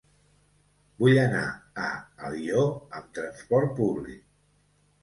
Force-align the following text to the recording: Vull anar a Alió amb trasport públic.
Vull 1.03 1.19
anar 1.25 1.43
a 1.89 1.91
Alió 2.31 2.65
amb 2.71 3.13
trasport 3.21 3.79
públic. 3.83 4.27